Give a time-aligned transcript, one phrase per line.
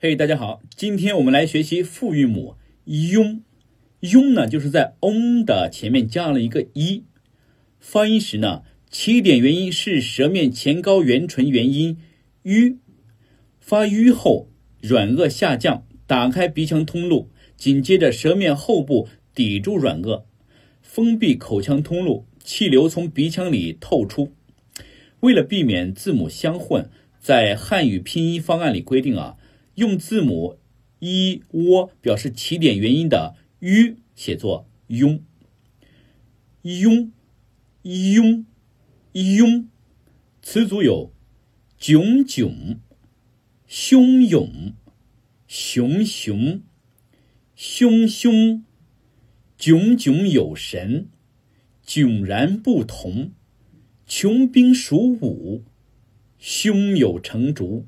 [0.00, 2.54] 嘿，大家好，今天我们来学习复韵母
[2.86, 3.40] 庸。
[4.02, 7.02] 庸呢，就是在 “ong” 的前面加了一个一。
[7.80, 11.98] 发音时呢，起点元音是舌面前高圆唇元音
[12.44, 12.76] “ü”。
[13.58, 14.48] 发 “ü” 后，
[14.80, 20.22] 软腭下降，打开鼻腔通路，紧接着舌面后部抵住软腭，
[20.80, 24.32] 封闭口腔通路，气流从鼻腔里透出。
[25.18, 26.88] 为了避免字母相混，
[27.18, 29.34] 在汉语拼音方案里规定啊。
[29.78, 30.58] 用字母
[30.98, 35.20] 一窝表示起点元音的 “u” 写作“庸
[36.64, 37.10] ”，“庸
[37.84, 38.44] ”，“庸
[39.14, 39.66] ”，“庸”，
[40.42, 41.12] 词组有
[41.78, 42.80] 炯炯、
[43.68, 44.74] 汹涌、
[45.46, 46.60] 熊熊、
[47.56, 48.62] 汹汹、
[49.56, 51.08] 炯炯有神、
[51.86, 53.30] 迥然不同、
[54.08, 55.62] 穷兵黩武、
[56.40, 57.86] 胸有成竹。